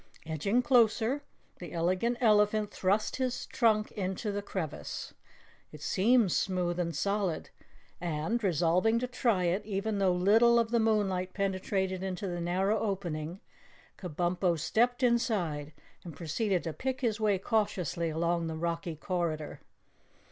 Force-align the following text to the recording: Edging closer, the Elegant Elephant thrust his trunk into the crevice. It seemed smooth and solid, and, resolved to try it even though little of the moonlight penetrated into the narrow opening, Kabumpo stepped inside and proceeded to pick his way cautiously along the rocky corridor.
Edging 0.25 0.63
closer, 0.63 1.21
the 1.59 1.73
Elegant 1.73 2.17
Elephant 2.19 2.71
thrust 2.71 3.17
his 3.17 3.45
trunk 3.45 3.91
into 3.91 4.31
the 4.31 4.41
crevice. 4.41 5.13
It 5.71 5.83
seemed 5.83 6.31
smooth 6.31 6.79
and 6.79 6.95
solid, 6.95 7.51
and, 7.99 8.43
resolved 8.43 8.99
to 9.01 9.05
try 9.05 9.43
it 9.43 9.63
even 9.63 9.99
though 9.99 10.11
little 10.11 10.57
of 10.57 10.71
the 10.71 10.79
moonlight 10.79 11.35
penetrated 11.35 12.01
into 12.01 12.25
the 12.27 12.41
narrow 12.41 12.79
opening, 12.79 13.41
Kabumpo 13.99 14.57
stepped 14.57 15.03
inside 15.03 15.71
and 16.03 16.15
proceeded 16.15 16.63
to 16.63 16.73
pick 16.73 17.01
his 17.01 17.19
way 17.19 17.37
cautiously 17.37 18.09
along 18.09 18.47
the 18.47 18.55
rocky 18.57 18.95
corridor. 18.95 19.61